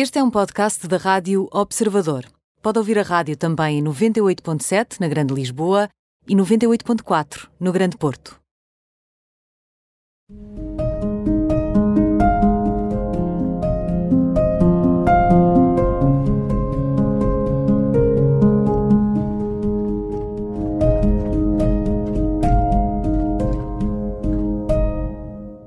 [0.00, 2.24] Este é um podcast da Rádio Observador.
[2.62, 5.88] Pode ouvir a rádio também em 98.7 na Grande Lisboa
[6.28, 8.38] e 98.4 no Grande Porto.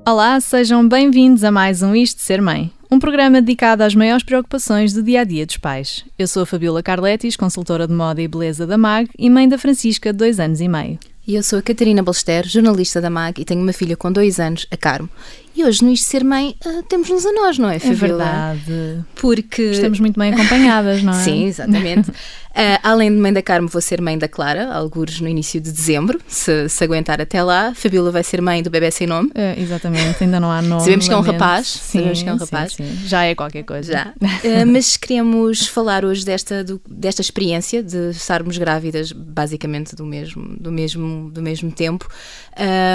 [0.08, 4.92] Olá, sejam bem-vindos a mais um Isto Ser Mãe, um programa dedicado às maiores preocupações
[4.92, 6.04] do dia a dia dos pais.
[6.18, 9.56] Eu sou a Fabiola Carletis, consultora de moda e beleza da MAG e mãe da
[9.56, 10.98] Francisca de dois anos e meio.
[11.26, 14.38] E eu sou a Catarina Balester, jornalista da MAG e tenho uma filha com dois
[14.38, 15.08] anos, a Carmo.
[15.56, 18.24] E hoje, no Isto Ser Mãe, uh, temos-nos a nós, não é, Fabiola?
[18.24, 19.04] É verdade.
[19.14, 19.62] Porque...
[19.62, 21.22] Estamos muito bem acompanhadas, não é?
[21.22, 22.10] Sim, exatamente.
[22.52, 25.70] uh, além de mãe da Carmo, vou ser mãe da Clara, alguns no início de
[25.70, 27.74] dezembro, se, se aguentar até lá.
[27.74, 29.28] Fabiola vai ser mãe do bebê sem nome.
[29.30, 30.82] Uh, exatamente, ainda não há nome.
[30.82, 31.66] Sabemos que é um rapaz.
[31.66, 32.72] Sim, Sabemos que é um rapaz.
[32.72, 33.06] Sim, sim.
[33.06, 33.92] Já é qualquer coisa.
[33.92, 34.14] Já.
[34.20, 40.56] Uh, mas queremos falar hoje desta, do, desta experiência de estarmos grávidas, basicamente do mesmo,
[40.58, 42.08] do mesmo, do mesmo tempo,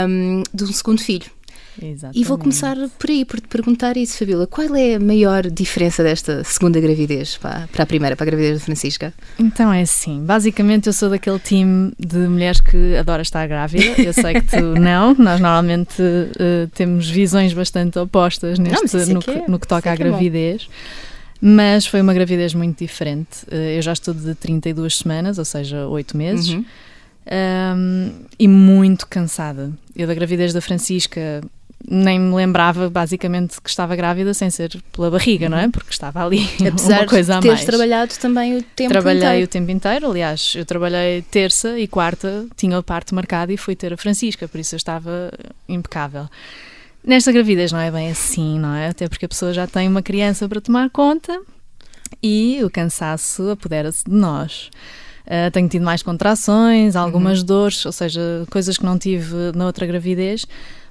[0.07, 1.36] um, de um segundo filho.
[1.81, 2.19] Exatamente.
[2.19, 4.47] E vou começar por aí, por te perguntar isso, Fabíola.
[4.47, 8.59] Qual é a maior diferença desta segunda gravidez para, para a primeira, para a gravidez
[8.59, 9.13] de Francisca?
[9.37, 14.01] Então é assim, basicamente eu sou daquele time de mulheres que adora estar grávida.
[14.01, 19.19] Eu sei que tu não, nós normalmente uh, temos visões bastante opostas neste, não, no,
[19.19, 20.67] que, no, que toca à que é gravidez.
[21.39, 23.43] Mas foi uma gravidez muito diferente.
[23.51, 26.49] Uh, eu já estou de 32 semanas, ou seja, 8 meses.
[26.49, 26.65] Uhum.
[27.29, 29.71] Um, e muito cansada.
[29.95, 31.41] Eu da gravidez da Francisca
[31.85, 35.69] nem me lembrava basicamente que estava grávida sem ser pela barriga, não é?
[35.69, 37.65] Porque estava ali Apesar uma coisa de a teres mais.
[37.65, 39.45] trabalhado também o tempo Trabalhei inteiro.
[39.45, 43.75] o tempo inteiro, aliás, eu trabalhei terça e quarta, tinha o parto marcado e fui
[43.75, 45.31] ter a Francisca, por isso eu estava
[45.67, 46.27] impecável.
[47.03, 48.89] Nesta gravidez não é bem assim, não é?
[48.89, 51.39] Até porque a pessoa já tem uma criança para tomar conta
[52.21, 54.69] e o cansaço apodera-se de nós.
[55.25, 57.45] Uh, tenho tido mais contrações, algumas uhum.
[57.45, 60.45] dores, ou seja, coisas que não tive na outra gravidez,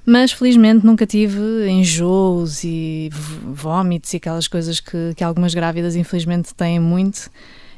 [0.09, 1.37] mas felizmente nunca tive
[1.69, 3.09] enjoos e
[3.43, 7.29] vómitos e aquelas coisas que, que algumas grávidas infelizmente têm muito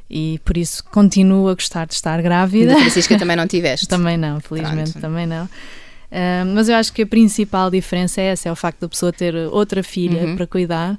[0.08, 2.74] e por isso continuo a gostar de estar grávida.
[2.74, 3.88] Da Francisca também não tiveste?
[3.88, 5.02] também não, felizmente Pronto.
[5.02, 5.46] também não.
[5.46, 9.12] Uh, mas eu acho que a principal diferença é essa, é o facto da pessoa
[9.12, 10.36] ter outra filha Uhum.
[10.36, 10.98] para cuidar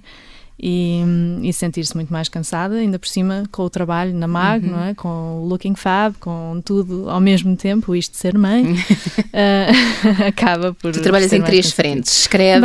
[0.63, 1.03] e,
[1.43, 4.73] e sentir-se muito mais cansada, ainda por cima com o trabalho na MAG, Uhum.
[4.73, 4.95] não é?
[4.95, 8.77] com o Looking Fab, com tudo ao mesmo tempo, isto de ser mãe, uh,
[10.29, 10.93] acaba por.
[10.93, 12.61] Tu trabalhas em três frentes: escreves,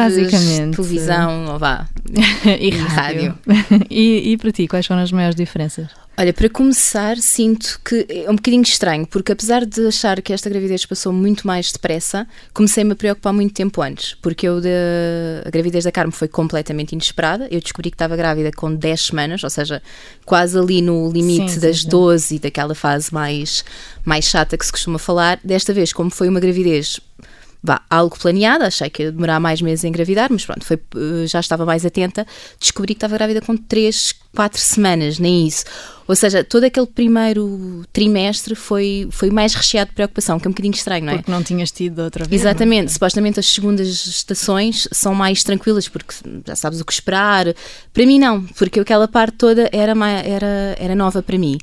[0.76, 1.88] televisão, vá.
[2.60, 3.36] e rádio.
[3.90, 5.88] e, e para ti, quais foram as maiores diferenças?
[6.18, 10.50] Olha, para começar, sinto que é um bocadinho estranho, porque apesar de achar que esta
[10.50, 14.70] gravidez passou muito mais depressa, comecei-me a preocupar muito tempo antes, porque eu de...
[15.44, 17.50] a gravidez da Carmo foi completamente inesperada.
[17.52, 19.84] Eu descobri que estava grávida com 10 semanas, ou seja,
[20.26, 21.90] quase ali no limite Sim, das sim.
[21.90, 23.66] 12 e daquela fase mais,
[24.06, 25.38] mais chata que se costuma falar.
[25.44, 26.98] Desta vez, como foi uma gravidez
[27.66, 31.26] vá, algo planeada, achei que ia demorar mais meses a engravidar, mas pronto, foi, eh,
[31.26, 32.26] já estava mais atenta,
[32.60, 35.66] descobri que estava grávida com 3, 4 semanas, nem isso.
[36.08, 40.52] Ou seja, todo aquele primeiro trimestre foi, foi mais recheado de preocupação, que é um
[40.52, 41.16] bocadinho estranho, não é?
[41.18, 42.40] Porque não tinhas tido outra vez.
[42.40, 42.94] Exatamente, não é?
[42.94, 46.14] supostamente as segundas estações são mais tranquilas porque
[46.46, 47.48] já sabes o que esperar.
[47.92, 49.94] Para mim, não, porque aquela parte toda era,
[50.24, 51.58] era, era nova para mim.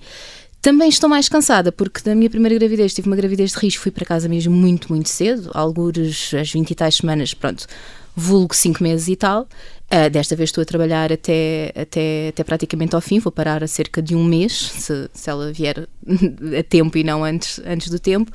[0.63, 3.91] Também estou mais cansada porque da minha primeira gravidez tive uma gravidez de risco, fui
[3.91, 7.67] para casa mesmo muito, muito cedo, algures às 20 e tais semanas, pronto,
[8.15, 9.49] vulgo 5 meses e tal.
[9.91, 13.67] Ah, desta vez estou a trabalhar até, até, até praticamente ao fim, vou parar a
[13.67, 15.89] cerca de um mês, se, se ela vier
[16.57, 18.31] a tempo e não antes, antes do tempo.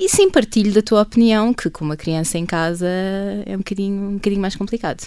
[0.00, 2.88] E sim, partilho da tua opinião que com uma criança em casa
[3.44, 5.06] é um bocadinho, um bocadinho mais complicado.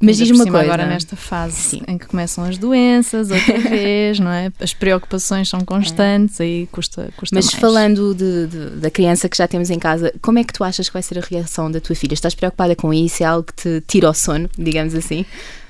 [0.00, 0.58] Mas por uma coisa.
[0.60, 1.82] agora nesta fase Sim.
[1.88, 4.52] em que começam as doenças outra vez, não é?
[4.60, 7.58] As preocupações são constantes, aí custa, custa Mas mais.
[7.60, 10.88] falando de- de- da criança que já temos em casa, como é que tu achas
[10.88, 12.14] que vai ser a reação da tua filha?
[12.14, 13.22] Estás preocupada com isso?
[13.22, 15.24] É algo que te tira o sono, digamos assim?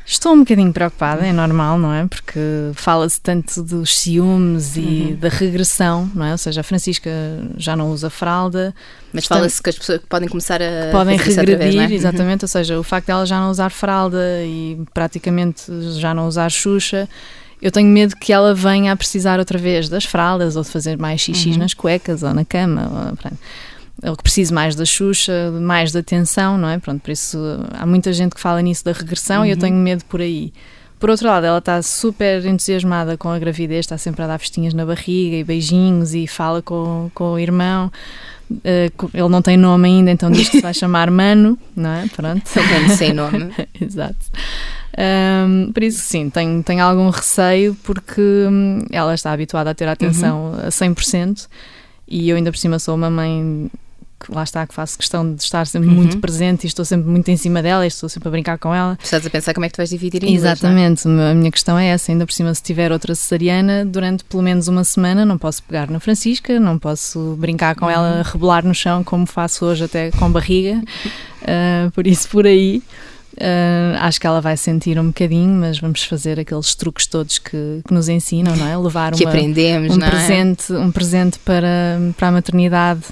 [0.09, 2.07] Estou um bocadinho preocupada, é normal, não é?
[2.07, 2.39] Porque
[2.75, 5.17] fala-se tanto dos ciúmes e Uhum.
[5.17, 6.31] da regressão, não é?
[6.33, 7.11] Ou seja, a Francisca
[7.57, 8.73] já não usa fralda,
[9.13, 11.91] Mas fala-se que as pessoas podem começar a podem regredir, vez, não é?
[11.93, 15.65] exatamente, ou seja, o facto dela já não usar fralda e praticamente
[15.99, 17.09] já não usar Xuxa,
[17.61, 20.97] eu tenho medo que ela venha a precisar outra vez das fraldas ou de fazer
[20.97, 21.63] mais xixis Uhum.
[21.63, 23.11] nas cuecas ou na cama.
[23.11, 23.33] Ou,
[24.01, 24.11] pronto.
[24.11, 26.79] ou que precise mais da Xuxa, mais de atenção, não é?
[26.79, 27.39] Pronto, por isso
[27.73, 29.61] há muita gente que fala nisso da regressão e eu Uhum.
[29.61, 30.53] tenho medo por aí.
[30.99, 34.73] Por outro lado, ela está super entusiasmada com a gravidez, está sempre a dar festinhas
[34.73, 37.93] na barriga e beijinhos e fala com, com o irmão.
[38.51, 42.07] Uh, ele não tem nome ainda, então diz que se vai chamar Mano, não é?
[42.15, 42.43] Pronto.
[42.57, 43.53] Menos sem nome.
[43.79, 44.17] Exato.
[44.99, 49.87] Um, por isso, sim, tenho, tenho algum receio porque hum, ela está habituada a ter
[49.89, 50.61] a atenção uhum.
[50.61, 51.47] a 100%
[52.09, 53.71] e eu ainda por cima sou uma mãe
[54.27, 55.95] que lá está, que faço questão de estar sempre uhum.
[55.95, 58.75] muito presente e estou sempre muito em cima dela e estou sempre a brincar com
[58.75, 58.99] ela.
[59.03, 61.31] Estás a pensar como é que tu vais dividir em Exatamente, duas, é?
[61.31, 64.69] a minha questão é essa, ainda por cima se tiver outra cesariana, durante pelo menos
[64.69, 67.91] uma semana não posso pegar na Francisca, não posso brincar com uhum.
[67.91, 70.81] ela, rebolar no chão como faço hoje até com barriga,
[71.43, 72.83] uh, por isso por aí
[73.37, 77.83] Uh, acho que ela vai sentir um bocadinho, mas vamos fazer aqueles truques todos que,
[77.87, 78.77] que nos ensinam, não é?
[78.77, 80.11] Levar que uma, aprendemos, um não é?
[80.11, 80.79] presente, é?
[80.79, 83.03] um presente para, para a maternidade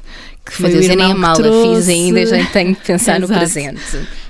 [0.44, 3.26] que foi mas o irmão nem a mala fiz ainda, já tenho que pensar no
[3.28, 3.80] presente.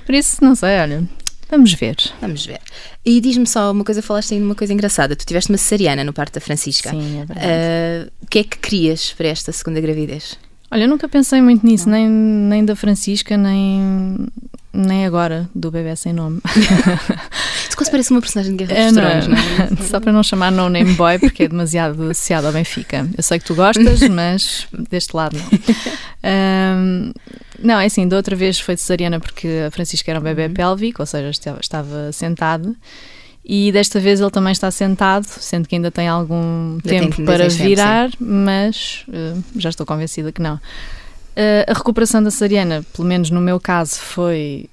[0.05, 1.03] Por isso, não sei, olha,
[1.49, 1.95] vamos ver.
[2.21, 2.59] Vamos ver.
[3.05, 5.15] E diz-me só uma coisa, falaste de uma coisa engraçada.
[5.15, 6.89] Tu tiveste uma cesariana no parto da Francisca.
[6.89, 7.47] Sim, é verdade.
[7.47, 10.37] Uh, o que é que querias para esta segunda gravidez?
[10.71, 14.27] Olha, eu nunca pensei muito nisso, nem, nem da Francisca, nem,
[14.75, 16.41] nem agora do bebê sem nome.
[17.67, 19.83] Isso quase parece uma personagem de Guerra é, dos Tronos, não é?
[19.87, 23.07] Só para não chamar No Name Boy, porque é demasiado associado ao Benfica.
[23.17, 25.45] Eu sei que tu gostas, mas deste lado não.
[26.77, 27.11] Um,
[27.59, 30.53] não, é assim, da outra vez foi cesariana porque a Francisca era um bebê uhum.
[30.53, 32.75] pélvico, ou seja, estava sentado.
[33.47, 38.09] E desta vez ele também está sentado, sendo que ainda tem algum tempo para virar,
[38.19, 40.59] mas uh, já estou convencida que não.
[41.35, 44.69] Uh, a recuperação da Sariana, pelo menos no meu caso, foi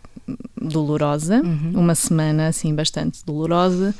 [0.61, 1.73] dolorosa, uhum.
[1.75, 3.93] uma semana assim bastante dolorosa,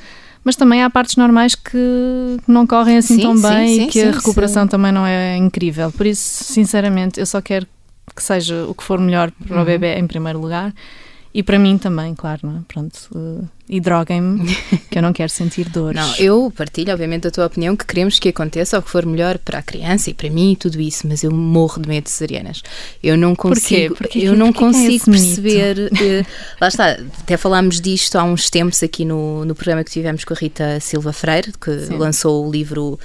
[0.45, 4.01] mas também há partes normais que não correm assim sim, tão bem sim, e que
[4.01, 5.91] sim, a recuperação também não é incrível.
[5.91, 7.67] Por isso, sinceramente, eu só quero
[8.15, 9.63] que seja o que for melhor para uhum.
[9.63, 10.73] o bebê em primeiro lugar
[11.35, 12.61] e para mim também, claro, não é?
[12.69, 14.55] Pronto, uh, e droguem-me,
[14.91, 15.99] que eu não quero sentir dores.
[15.99, 19.39] Não, eu partilho, obviamente, a tua opinião, que queremos que aconteça o que for melhor
[19.39, 22.11] para a criança e para mim e tudo isso, mas eu morro de medo de
[22.11, 22.63] cesarianas.
[23.03, 24.19] Eu não consigo, Porquê?
[24.19, 24.29] Porquê?
[24.29, 25.91] eu não Porquê é consigo perceber.
[25.91, 26.27] Uh,
[26.61, 30.35] lá está, até falámos disto há uns tempos aqui no, no programa que tivemos com
[30.35, 31.97] a Rita Silva Freire, que Sim.
[31.97, 32.99] lançou o livro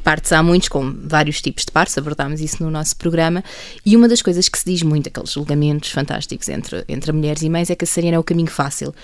[0.00, 3.42] partes há muitos, com vários tipos de partes, abordámos isso no nosso programa,
[3.84, 7.48] e uma das coisas que se diz muito, aqueles julgamentos fantásticos entre, entre mulheres e
[7.48, 8.94] mães, é que a cesariana é o caminho fácil.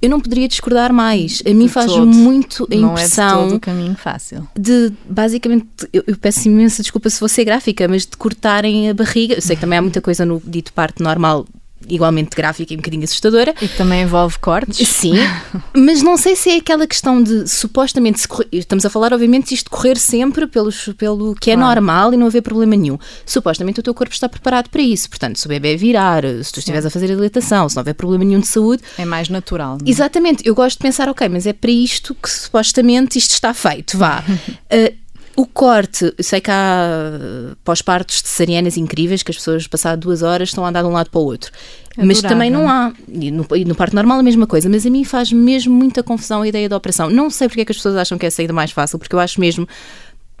[0.00, 1.42] Eu não poderia discordar mais.
[1.46, 2.06] A mim faz todo.
[2.06, 3.26] muito a impressão.
[3.26, 4.46] Não é de todo o caminho fácil.
[4.58, 8.94] De, basicamente, eu, eu, peço imensa desculpa se vou ser gráfica, mas de cortarem a
[8.94, 9.34] barriga.
[9.34, 11.46] Eu sei que também há muita coisa no dito parto normal
[11.88, 13.54] igualmente gráfica e um bocadinho assustadora.
[13.60, 14.86] E que também envolve cortes.
[14.88, 15.14] Sim,
[15.74, 19.96] mas não sei se é aquela questão de supostamente estamos a falar obviamente isto correr
[19.96, 21.68] sempre pelos, pelo que é claro.
[21.68, 22.98] normal e não haver problema nenhum.
[23.24, 26.58] Supostamente o teu corpo está preparado para isso, portanto, se o bebê virar, se tu
[26.58, 28.82] estiveres a fazer a dilatação, se não houver problema nenhum de saúde.
[28.98, 29.78] É mais natural.
[29.84, 29.90] É?
[29.90, 33.96] Exatamente, eu gosto de pensar, ok, mas é para isto que supostamente isto está feito,
[33.98, 34.22] vá.
[34.28, 34.96] uh,
[35.36, 37.10] O corte, eu sei que há
[37.52, 40.88] uh, pós-partos de cesarianas incríveis que as pessoas, passado duas horas, estão a andar de
[40.88, 41.52] um lado para o outro.
[41.96, 42.92] Mas também não há.
[43.08, 46.02] E no, e no parto normal a mesma coisa, mas a mim faz mesmo muita
[46.02, 47.10] confusão a ideia da operação.
[47.10, 49.14] Não sei porque é que as pessoas acham que é a saída mais fácil, porque
[49.14, 49.68] eu acho mesmo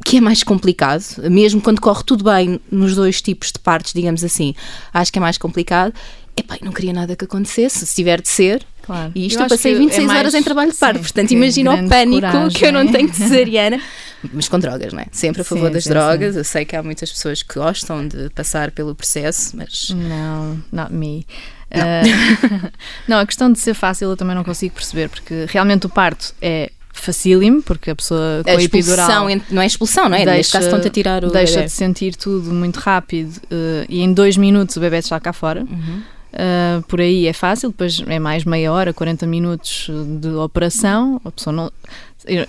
[0.04, 4.22] que é mais complicado, mesmo quando corre tudo bem nos dois tipos de partes, digamos
[4.22, 4.54] assim,
[4.92, 5.94] acho que é mais complicado.
[6.36, 8.64] Epá, não queria nada que acontecesse, se tiver de ser.
[8.86, 9.12] Claro.
[9.14, 11.74] E isto eu, eu passei 26 é mais, horas em trabalho de parto, portanto imagina
[11.74, 13.80] o pânico coragem, que eu não tenho de cesariana.
[14.32, 15.06] mas com drogas, não é?
[15.10, 16.34] Sempre a favor sim, das sim, drogas.
[16.34, 16.38] Sim.
[16.38, 19.90] Eu sei que há muitas pessoas que gostam de passar pelo processo, mas.
[19.90, 21.26] Não, not me.
[21.74, 21.82] Não.
[21.82, 22.70] Uh,
[23.08, 26.34] não, a questão de ser fácil eu também não consigo perceber, porque realmente o parto
[26.40, 29.28] é facílimo, porque a pessoa com a, a epidural...
[29.50, 30.24] não é expulsão, não é?
[30.24, 31.66] Deixa, Neste caso estão-te a tirar o Deixa bebê.
[31.66, 35.60] de sentir tudo muito rápido uh, e em dois minutos o bebê está cá fora.
[35.60, 36.02] Uhum.
[36.36, 39.88] Uh, por aí é fácil, depois é mais meia hora, 40 minutos
[40.20, 41.18] de operação.
[41.24, 41.72] A pessoa não.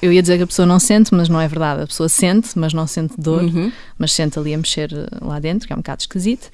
[0.02, 1.84] Eu ia dizer que a pessoa não sente, mas não é verdade.
[1.84, 3.72] A pessoa sente, mas não sente dor, uhum.
[3.98, 4.92] mas sente ali a mexer
[5.22, 6.50] lá dentro, que é um bocado esquisito.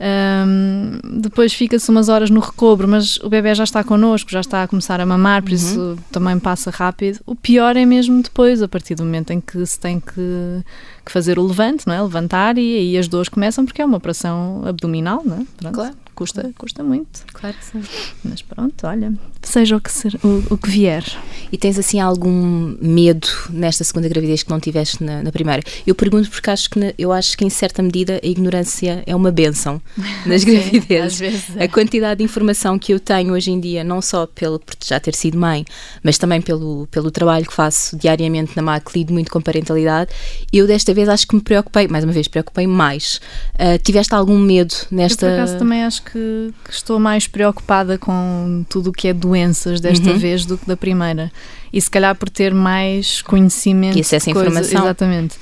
[0.00, 4.62] Um, depois fica-se umas horas no recobro, mas o bebê já está connosco, já está
[4.62, 5.54] a começar a mamar, por uhum.
[5.54, 7.20] isso também passa rápido.
[7.26, 10.64] O pior é mesmo depois, a partir do momento em que se tem que,
[11.04, 12.00] que fazer o levante, não é?
[12.02, 15.46] levantar, e aí as dores começam, porque é uma operação abdominal, não é?
[15.58, 15.74] Pronto.
[15.74, 17.24] Claro custa, custa muito.
[17.32, 17.82] Claro que sim.
[18.22, 19.14] Mas pronto, olha,
[19.50, 21.04] seja o que, ser, o, o, que vier.
[21.52, 25.62] E tens assim algum medo nesta segunda gravidez que não tiveste na, na primeira?
[25.86, 29.32] Eu pergunto porque acho que eu acho que em certa medida a ignorância é uma
[29.32, 29.82] benção
[30.24, 31.50] nas gravidezes.
[31.56, 31.64] É.
[31.64, 35.00] A quantidade de informação que eu tenho hoje em dia, não só pelo por já
[35.00, 35.64] ter sido mãe,
[36.02, 40.12] mas também pelo, pelo trabalho que faço diariamente na MAC, lido muito com parentalidade,
[40.52, 43.20] eu desta vez acho que me preocupei, mais uma vez, preocupei mais.
[43.54, 45.26] Uh, tiveste algum medo nesta.
[45.26, 49.14] Eu por acaso também acho que que, estou mais preocupada com tudo o que é
[49.40, 50.18] doenças desta uhum.
[50.18, 51.32] vez do que da primeira.
[51.72, 53.96] E se calhar por ter mais conhecimento.
[53.96, 54.82] E acesso à informação.
[54.82, 55.36] Exatamente.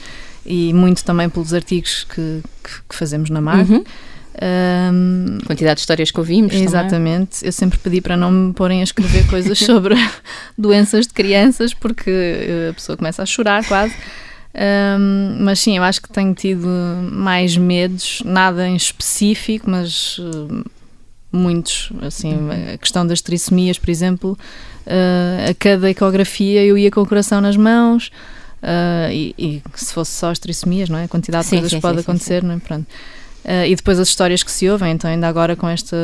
[0.46, 3.70] E muito também pelos artigos que, que, que fazemos na MAG.
[3.70, 3.84] Uhum.
[4.40, 6.54] Um, Quantidade de histórias que ouvimos.
[6.54, 7.44] Exatamente.
[7.44, 9.94] Eu sempre pedi para não me porem a escrever coisas sobre
[10.56, 13.94] doenças de crianças, porque eh, a pessoa começa a chorar quase.
[14.54, 16.66] Um, mas sim, eu acho que tenho tido
[17.12, 20.64] mais medos, nada em específico, mas uh,
[21.32, 21.90] muitos.
[22.02, 22.74] Assim, uhum.
[22.74, 24.38] a questão das trissemias, por exemplo,
[24.86, 28.10] uh, a cada ecografia eu ia com o coração nas mãos.
[28.62, 31.04] Uh, e, e, se fosse só as trissemias, não é?
[31.04, 32.58] A quantidade sim, de coisas sim, pode sim, acontecer, não é?
[32.58, 32.86] Pronto.
[33.44, 35.96] Uh, e depois as histórias que se ouvem, então ainda agora com esta,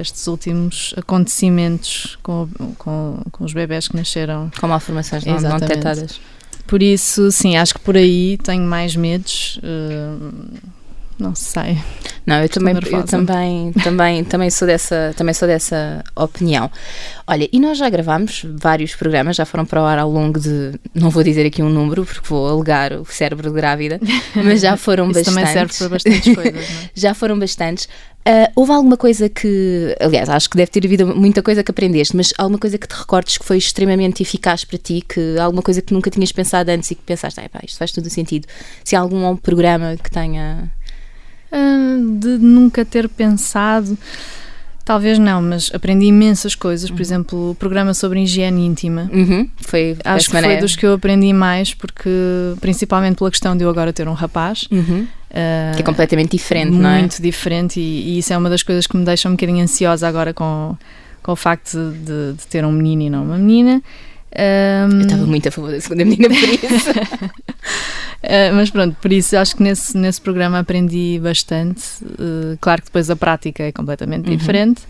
[0.00, 4.50] estes últimos acontecimentos com, com, com os bebés que nasceram.
[4.60, 6.20] Com malformações não, não detectadas.
[6.66, 9.58] Por isso, sim, acho que por aí tenho mais medos.
[9.62, 10.58] Uh,
[11.18, 11.78] não sei.
[12.26, 16.70] Não, eu também, eu também, também, também sou dessa, também sou dessa opinião.
[17.26, 20.78] Olha, e nós já gravámos vários programas, já foram para o ar ao longo de,
[20.94, 24.00] não vou dizer aqui um número porque vou alegar o cérebro grávida,
[24.34, 25.34] mas já foram Isso bastantes.
[25.34, 26.90] também serve para bastantes coisas, não é?
[26.94, 27.88] já foram bastantes.
[28.20, 32.14] Uh, houve alguma coisa que, aliás, acho que deve ter havido muita coisa que aprendeste,
[32.14, 35.80] mas alguma coisa que te recordes que foi extremamente eficaz para ti, que alguma coisa
[35.80, 38.46] que nunca tinhas pensado antes e que pensaste, ah, pá, isto faz todo o sentido.
[38.84, 40.70] Se há algum programa que tenha
[42.18, 43.96] de nunca ter pensado.
[44.84, 46.90] Talvez não, mas aprendi imensas coisas.
[46.90, 47.02] Por uhum.
[47.02, 49.08] exemplo, o programa sobre higiene íntima.
[49.12, 49.48] Uhum.
[49.58, 50.56] Foi, Acho que maneira.
[50.56, 52.10] foi dos que eu aprendi mais, porque
[52.60, 54.66] principalmente pela questão de eu agora ter um rapaz.
[54.70, 55.06] Uhum.
[55.30, 56.98] Uh, que é completamente diferente, não é?
[56.98, 60.08] Muito diferente, e, e, isso é uma das coisas que me deixa um bocadinho ansiosa
[60.08, 60.76] agora com,
[61.22, 63.80] com o facto de, de ter um menino e não uma menina.
[64.36, 65.00] Um...
[65.00, 66.90] Eu estava muito a favor da segunda menina por isso.
[66.90, 71.82] uh, mas pronto, por isso acho que nesse, nesse programa aprendi bastante.
[72.04, 74.36] Uh, claro que depois a prática é completamente uhum.
[74.36, 74.82] diferente.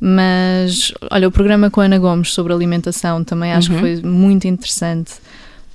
[0.00, 3.74] Mas olha, o programa com a Ana Gomes sobre alimentação também acho uhum.
[3.74, 5.14] que foi muito interessante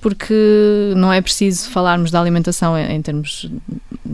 [0.00, 3.50] porque não é preciso falarmos da alimentação em, em termos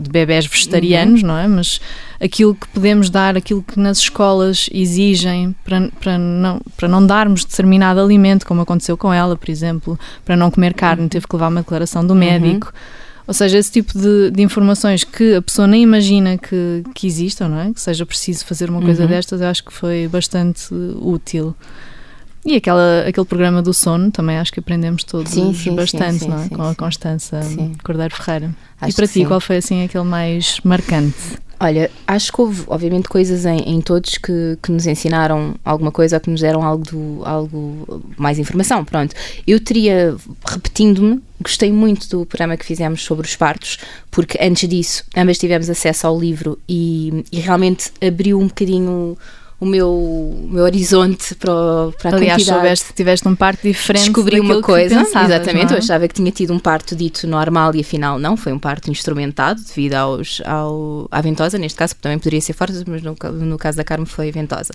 [0.01, 1.27] de bebés vegetarianos, uhum.
[1.27, 1.47] não é?
[1.47, 1.79] Mas
[2.19, 7.45] aquilo que podemos dar, aquilo que nas escolas exigem para, para, não, para não darmos
[7.45, 11.09] determinado alimento, como aconteceu com ela, por exemplo, para não comer carne, uhum.
[11.09, 12.67] teve que levar uma declaração do médico.
[12.67, 13.01] Uhum.
[13.27, 17.47] Ou seja, esse tipo de, de, informações que a pessoa nem imagina que, que existam,
[17.47, 17.73] não é?
[17.73, 19.09] Que seja preciso fazer uma coisa uhum.
[19.09, 21.55] destas, eu acho que foi bastante útil.
[22.43, 26.27] E aquela, aquele programa do sono também acho que aprendemos todos sim, sim, bastante, sim,
[26.27, 26.49] não é?
[26.49, 27.39] Com a Constança
[27.83, 28.55] Cordeiro Ferreira.
[28.79, 31.15] Acho e para ti, qual foi assim aquele mais marcante?
[31.63, 36.15] Olha, acho que houve, obviamente, coisas em, em todos que, que nos ensinaram alguma coisa
[36.15, 38.83] ou que nos deram algo, do, algo mais informação.
[38.83, 39.15] Pronto.
[39.45, 43.77] Eu teria, repetindo-me, gostei muito do programa que fizemos sobre os partos,
[44.09, 49.15] porque antes disso ambas tivemos acesso ao livro e, e realmente abriu um bocadinho
[49.61, 51.53] o meu, o meu horizonte para,
[52.01, 52.83] para a Aliás, quantidade.
[52.83, 55.75] que tiveste um parto diferente Descobri uma coisa, pensavas, exatamente, é?
[55.75, 58.89] eu achava que tinha tido um parto dito normal e afinal não, foi um parto
[58.89, 63.57] instrumentado devido aos, ao, à ventosa, neste caso, também poderia ser forte, mas no, no
[63.59, 64.73] caso da Carmo foi ventosa.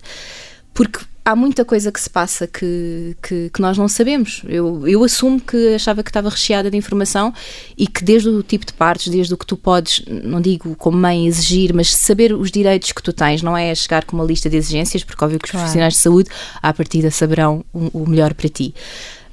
[0.73, 4.43] Porque há muita coisa que se passa que, que, que, nós não sabemos.
[4.47, 7.35] Eu, eu assumo que achava que estava recheada de informação
[7.77, 10.97] e que desde o tipo de partes, desde o que tu podes, não digo como
[10.97, 14.49] mãe exigir, mas saber os direitos que tu tens, não é chegar com uma lista
[14.49, 15.65] de exigências, porque óbvio que os claro.
[15.65, 16.31] profissionais de saúde,
[16.63, 18.73] à partida, saberão o, o melhor para ti.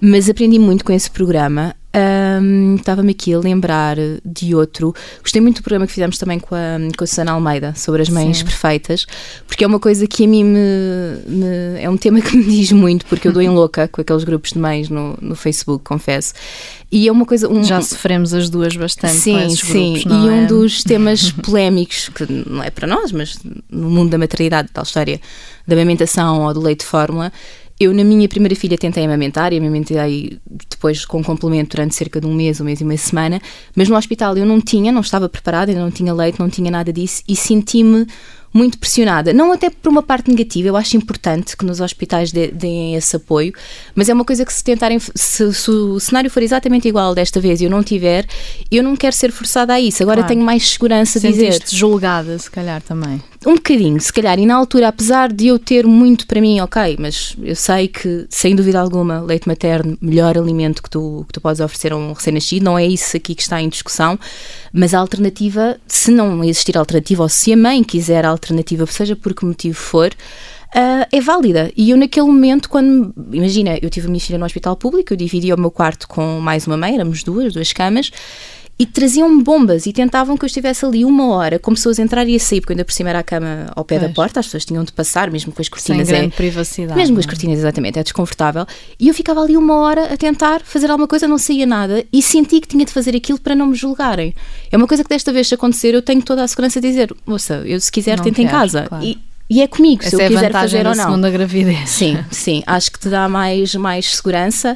[0.01, 1.75] Mas aprendi muito com esse programa.
[1.95, 4.95] Um, Estava-me aqui a lembrar de outro.
[5.21, 8.09] Gostei muito do programa que fizemos também com a, com a Susana Almeida sobre as
[8.09, 8.45] mães Sim.
[8.45, 9.05] perfeitas,
[9.45, 10.59] porque é uma coisa que a mim me,
[11.27, 14.23] me, é um tema que me diz muito, porque eu dou em louca com aqueles
[14.23, 16.33] grupos de mães no, no Facebook, confesso.
[16.91, 17.47] E é uma coisa.
[17.47, 19.93] Um, Já sofremos as duas bastante sim, sim.
[19.93, 20.31] grupos, não e é?
[20.31, 23.37] um dos temas polémicos, que não é para nós, mas
[23.69, 25.21] no mundo da maternidade, tal história
[25.67, 27.31] da amamentação ou do leite de fórmula
[27.79, 30.39] eu, na minha primeira filha, tentei amamentar e amamentei
[30.69, 33.41] depois com complemento durante cerca de um mês, um mês e uma semana,
[33.75, 36.69] mas no hospital eu não tinha, não estava preparada, ainda não tinha leite, não tinha
[36.69, 38.07] nada disso e senti-me
[38.53, 39.33] muito pressionada.
[39.33, 43.53] Não até por uma parte negativa, eu acho importante que nos hospitais deem esse apoio,
[43.95, 47.41] mas é uma coisa que se tentarem, se, se, o cenário for exatamente igual desta
[47.41, 48.25] vez e eu não tiver,
[48.71, 50.03] eu não quero ser forçada a isso.
[50.03, 50.33] Agora claro.
[50.33, 51.63] tenho mais segurança de dizer.
[51.67, 53.21] julgada, se calhar também.
[53.45, 56.95] Um bocadinho, se calhar, e na altura, apesar de eu ter muito para mim, ok,
[56.97, 61.41] mas eu sei que, sem dúvida alguma, leite materno, melhor alimento que tu, que tu
[61.41, 64.17] podes oferecer a um recém-nascido, não é isso aqui que está em discussão,
[64.71, 69.15] mas a alternativa, se não existir alternativa, ou se a mãe quiser a alternativa, seja
[69.15, 70.11] por que motivo for,
[70.75, 71.71] Uh, é válida.
[71.77, 73.13] E eu, naquele momento, quando.
[73.31, 76.39] Imagina, eu tive a minha filha no hospital público, eu dividi o meu quarto com
[76.39, 78.09] mais uma mãe, éramos duas, duas camas,
[78.77, 82.27] e traziam bombas e tentavam que eu estivesse ali uma hora com pessoas a entrar
[82.27, 84.09] e a sair, porque ainda por cima era a cama ao pé Pois.
[84.09, 86.07] da porta, as pessoas tinham de passar, mesmo com as Sem cortinas.
[86.07, 86.97] grande é, privacidade.
[86.99, 87.29] mesmo com as é?
[87.29, 88.65] cortinas, exatamente, é desconfortável.
[88.99, 92.21] E eu ficava ali uma hora a tentar fazer alguma coisa, não saía nada e
[92.21, 94.33] senti que tinha de fazer aquilo para não me julgarem.
[94.71, 97.15] É uma coisa que desta vez se acontecer, eu tenho toda a segurança de dizer,
[97.27, 98.85] moça, eu se quiser Não tento em casa.
[98.89, 99.05] claro.
[99.05, 101.03] E, e é comigo, se Essa eu é quiser fazer ou não.
[101.05, 101.89] segunda gravidez.
[101.91, 104.75] Sim, sim, acho que te dá mais, mais segurança.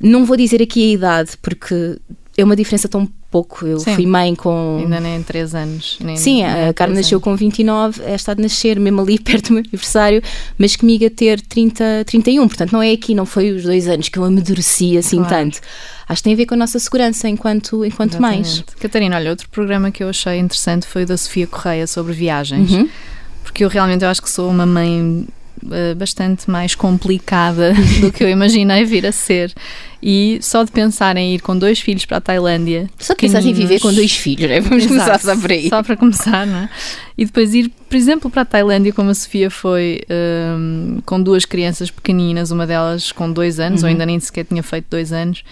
[0.00, 1.98] Não vou dizer aqui a idade, porque
[2.36, 3.66] é uma diferença tão pouco.
[3.66, 3.94] Eu Sim.
[3.94, 4.78] fui mãe com.
[4.82, 5.98] Ainda nem 3 anos.
[6.00, 7.24] Nem, Sim, nem a Carmen nasceu anos.
[7.24, 10.22] com 29, esta de nascer mesmo ali perto do meu aniversário,
[10.58, 14.08] mas comigo a ter 30, 31, portanto não é aqui, não foi os dois anos
[14.08, 15.30] que eu amadureci assim Claro.
[15.30, 15.60] tanto.
[16.08, 18.64] Acho que tem a ver com a nossa segurança enquanto, enquanto mães.
[18.80, 22.70] Catarina, olha, outro programa que eu achei interessante foi o da Sofia Correia sobre viagens.
[22.72, 22.88] Uhum.
[23.42, 25.26] Porque eu realmente eu acho que sou uma mãe
[25.96, 29.52] bastante mais complicada do que eu imaginei vir a ser.
[30.02, 32.90] E só de pensar em ir com dois filhos para a Tailândia.
[32.98, 34.60] Só que pensaste em viver com dois filhos, né?
[34.60, 35.68] vamos Exato, começar só por aí.
[35.68, 36.68] Só para começar, não é?
[37.16, 40.00] E depois ir, por exemplo, para a Tailândia, como a Sofia foi,
[40.58, 43.92] hum, com duas crianças pequeninas, uma delas com dois anos, ou Uhum.
[43.92, 45.44] ainda nem sequer tinha feito dois anos,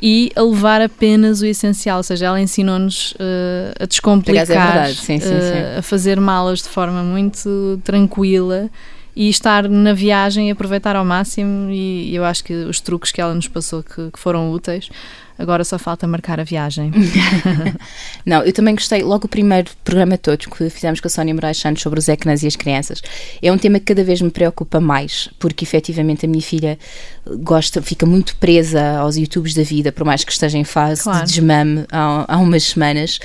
[0.00, 4.94] e a levar apenas o essencial, ou seja, ela ensinou-nos uh, a descomplicar, é verdade,
[4.96, 5.78] sim, sim, uh, sim.
[5.78, 8.68] a fazer malas de forma muito tranquila
[9.14, 11.70] e estar na viagem e aproveitar ao máximo.
[11.70, 14.88] E eu acho que os truques que ela nos passou que, que foram úteis.
[15.38, 16.92] Agora só falta marcar a viagem.
[18.24, 21.56] Não, eu também gostei, logo o primeiro programa todo que fizemos com a Sónia Moraes
[21.56, 23.02] Santos sobre os ecrãs e as crianças,
[23.42, 26.78] é um tema que cada vez me preocupa mais, porque efetivamente a minha filha
[27.40, 31.26] gosta, fica muito presa aos YouTubes da vida, por mais que esteja em fase Claro.
[31.26, 33.18] de desmame há, há umas semanas.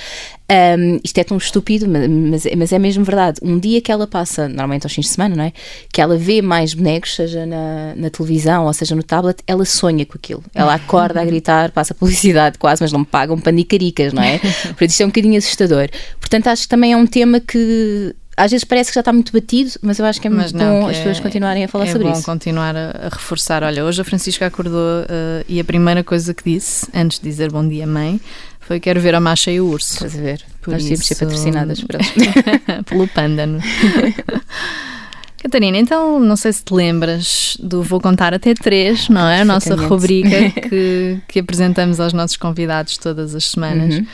[0.49, 3.39] Um, isto é tão estúpido, ma- mas, mas é mesmo verdade.
[3.43, 5.51] Um dia que ela passa, normalmente aos fins de semana, não é?
[5.91, 10.05] Que ela vê mais bonecos, seja na, na televisão ou seja no tablet, ela sonha
[10.05, 10.41] com aquilo.
[10.55, 14.39] Ela acorda a gritar, passa publicidade quase, mas não me pagam panicaricas, não é?
[14.77, 15.89] Por isso isto é um bocadinho assustador.
[16.19, 19.34] Portanto, acho que também é um tema que às vezes parece que já está muito
[19.34, 21.67] batido, mas eu acho que é Mas muito não, bom as é- pessoas continuarem a
[21.67, 22.24] falar é sobre bom isso.
[22.24, 23.63] continuar a, a reforçar.
[23.63, 27.51] Olha, hoje a Francisca acordou eh, e a primeira coisa que disse, antes de dizer
[27.51, 28.22] bom dia, mãe,
[28.62, 29.94] foi quero ver a macha e o urso.
[29.96, 30.41] Estás a ver?
[30.62, 31.84] Por Nós de ser isso- patrocinadas.
[32.88, 33.60] Pelo pândano.
[35.41, 39.41] Catarina, então não sei se te lembras do Vou Contar Até Três, não é?
[39.41, 44.06] A nossa rubrica que, que apresentamos aos nossos convidados todas as semanas, Uhum.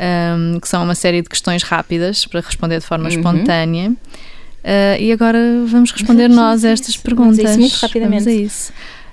[0.00, 3.10] Um, que são uma série de questões rápidas para responder de forma Uhum.
[3.16, 3.90] espontânea.
[3.90, 7.02] Uh, e agora vamos responder Vamos nós a estas isso.
[7.04, 7.46] Vamos perguntas.
[7.46, 8.24] a isso muito rapidamente.
[8.24, 8.72] Vamos a isso.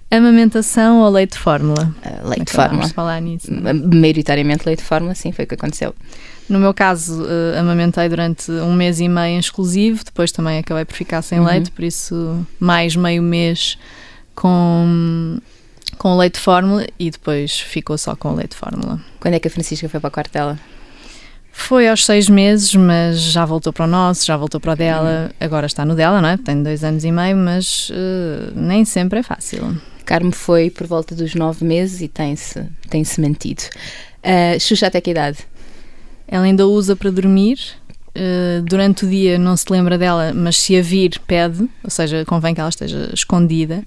[0.09, 1.93] Amamentação ou leite de fórmula?
[2.05, 2.87] Uh, leite de Acabámos fórmula.
[2.87, 3.47] de falar nisso.
[3.93, 5.93] Maioritariamente leite de fórmula, sim, foi o que aconteceu.
[6.49, 10.85] No meu caso, eh, amamentei durante um mês e meio em exclusivo, depois também acabei
[10.85, 11.45] por ficar sem Uhum.
[11.45, 13.77] leite, por isso mais meio mês
[14.33, 15.39] com,
[15.97, 18.97] com leite de fórmula e depois ficou só com leite de fórmula.
[19.19, 20.57] Quando é que a Francisca foi para a quarto dela?
[21.59, 25.31] Foi aos seis meses, mas já voltou para o nosso, já voltou para o dela,
[25.39, 26.37] agora está no dela, não é?
[26.37, 29.75] Tem dois anos e meio, mas eh, nem sempre é fácil.
[30.05, 33.63] Carme foi por volta dos nove meses e tem-se tem -se mantido.
[34.23, 35.39] Uh, Xuxa até que idade?
[36.27, 37.57] Ela ainda usa para dormir.
[38.19, 42.23] eh, durante o dia não se lembra dela, mas se a vir, pede, ou seja,
[42.25, 43.83] convém que ela esteja escondida.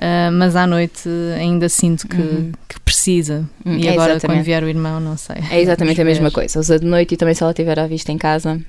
[0.00, 2.52] eh, mas à noite ainda sinto que, Uhum.
[2.68, 2.78] que
[3.08, 3.48] precisa.
[3.64, 4.38] Hum, e é agora, exatamente.
[4.38, 5.36] quando vier o irmão, não sei.
[5.50, 6.60] É exatamente a mesma coisa.
[6.60, 8.60] Usa de noite e também se ela tiver à vista em casa,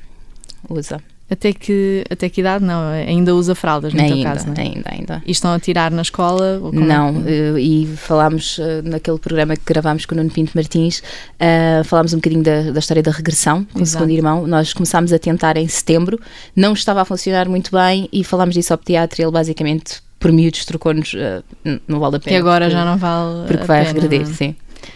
[0.70, 1.02] usa.
[1.30, 2.66] Até que, até que idade?
[2.66, 4.62] Não, ainda usa fraldas, no teu ainda, caso, não é?
[4.62, 5.24] ainda, ainda.
[5.28, 6.60] E estão a tirar na escola?
[6.74, 11.04] é Não, eh, e falámos eh, naquele programa que gravámos com o Nuno Pinto Martins,
[11.40, 14.00] eh, falámos um bocadinho da, da história da regressão com o Exato.
[14.00, 14.48] segundo irmão.
[14.48, 16.20] Nós começámos a tentar em setembro,
[16.56, 19.22] não estava a funcionar muito bem e falámos disso ao pediatra.
[19.22, 22.36] Ele basicamente, por miúdos, trocou-nos, n- não vale a pena.
[22.36, 23.48] que agora porque, já não vale.
[23.48, 24.34] Porque a vai pena, regredir, não é?
[24.36, 24.56] sim.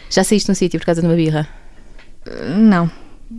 [0.10, 1.48] Já saíste num sítio por causa de uma birra?
[2.58, 2.90] Não.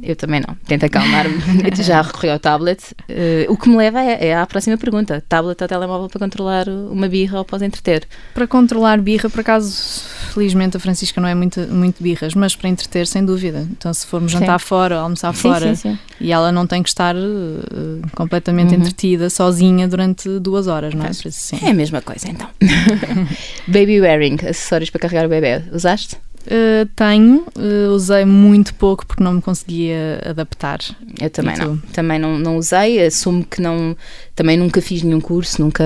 [0.02, 0.54] Eu também não.
[0.66, 1.36] Tenta acalmar-me.
[1.82, 2.80] Já recorri ao tablet.
[3.08, 6.68] Eh, o que me leva é, é à próxima pergunta: tablet ou telemóvel para controlar
[6.68, 8.06] uma birra ou para entreter?
[8.34, 12.68] Para controlar birra, por acaso, felizmente a Francisca não é muito, muito birras, mas para
[12.68, 13.66] entreter, sem dúvida.
[13.70, 14.40] Então, se formos Sim.
[14.40, 15.98] jantar fora ou almoçar Sim, fora sim, sim.
[16.20, 18.80] e ela não tem que estar eh, completamente Uhum.
[18.80, 21.10] entretida, sozinha, durante duas horas, não é?
[21.10, 21.58] Isso, sim.
[21.62, 22.48] É a mesma coisa então.
[23.68, 25.62] Baby wearing, acessórios para carregar o bebê.
[25.72, 26.16] Usaste?
[26.46, 30.78] Eh, tenho, eh, usei muito pouco porque não me conseguia adaptar.
[31.18, 31.76] Eu também não.
[31.92, 33.04] Também não, não usei.
[33.06, 33.96] Assumo que não.
[34.36, 35.82] Também nunca fiz nenhum curso, nunca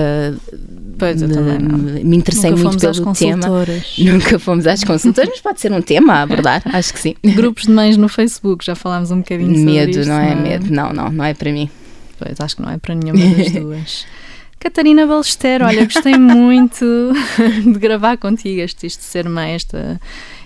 [0.97, 1.77] Pois, me, também não.
[1.77, 3.47] me- interessei Nunca muito fomos às pelo tema.
[3.47, 3.95] consultoras.
[3.99, 7.15] Nunca fomos às consultas, mas pode ser um tema a abordar, acho que sim.
[7.23, 10.35] Grupos de mães no Facebook, já falámos um bocadinho sobre Medo, isto, não é?
[10.35, 11.69] Medo, não, não, não é para mim.
[12.17, 14.05] Pois, acho que não é para nenhuma das duas.
[14.59, 17.13] Catarina Balester, olha, gostei muito
[17.63, 20.01] de gravar contigo este, este ser mãe, esta,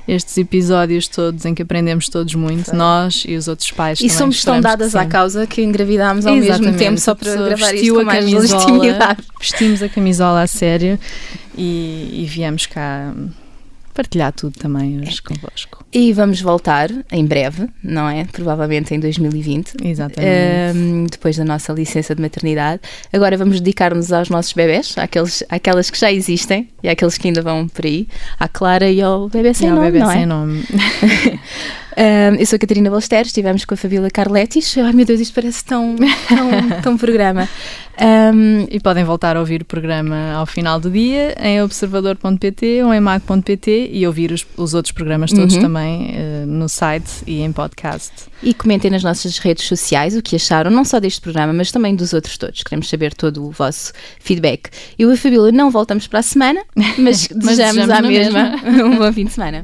[0.07, 3.99] estes episódios todos em que aprendemos todos muito, nós e os outros pais.
[4.01, 6.65] E somos tão dadas à causa que engravidámos ao Exatamente.
[6.65, 9.23] mesmo tempo só para gravar isto com mais legitimidade.
[9.39, 10.99] Vestimos a camisola a sério
[11.57, 13.13] e, e viemos cá
[13.93, 15.27] partilhar tudo também hoje é.
[15.33, 15.85] convosco.
[15.91, 18.25] E vamos voltar em breve, não é?
[18.25, 19.75] Provavelmente em 2020.
[19.83, 20.77] Exatamente.
[20.77, 22.81] Um, depois da nossa licença de maternidade.
[23.11, 27.41] Agora vamos dedicar-nos aos nossos bebés, àqueles, àquelas que já existem e àqueles que ainda
[27.41, 28.07] vão por aí,
[28.39, 29.85] à Clara e ao bebê sem e nome.
[29.85, 30.13] Ao bebê não é?
[30.13, 30.63] sem nome.
[31.97, 34.77] Um, eu sou a Catarina Balester, estivemos com a Fabíola Carletis.
[34.77, 37.47] Ai meu Deus, isto parece tão, tão, tão programa.
[38.01, 42.91] Um, e podem voltar a ouvir o programa ao final do dia em observador.pt ou
[42.91, 45.61] em mag.pt e ouvir os, os outros programas todos uhum.
[45.61, 48.11] também uh, no site e em podcast.
[48.41, 51.95] E comentem nas nossas redes sociais o que acharam, não só deste programa, mas também
[51.95, 52.63] dos outros todos.
[52.63, 54.69] Queremos saber todo o vosso feedback.
[54.97, 58.49] Eu e a Fabíola não voltamos para a semana, mas, mas desejamos, desejamos à mesma,
[58.63, 59.63] mesma um bom fim de semana.